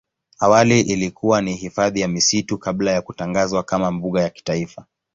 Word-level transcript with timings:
Awali 0.39 0.79
ilikuwa 0.81 1.41
ni 1.41 1.53
hifadhi 1.55 2.01
ya 2.01 2.07
misitu 2.07 2.57
kabla 2.57 2.91
ya 2.91 3.01
kutangazwa 3.01 3.63
kama 3.63 3.91
mbuga 3.91 4.21
ya 4.21 4.29
kitaifa. 4.29 4.85